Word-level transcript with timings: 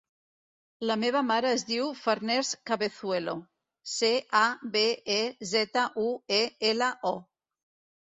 La 0.91 0.95
meva 1.01 1.21
mare 1.27 1.51
es 1.57 1.65
diu 1.71 1.91
Farners 1.99 2.51
Cabezuelo: 2.71 3.37
ce, 3.99 4.11
a, 4.43 4.45
be, 4.75 4.85
e, 5.21 5.23
zeta, 5.55 5.89
u, 6.09 6.11
e, 6.43 6.45
ela, 6.75 6.93
o. 7.17 7.19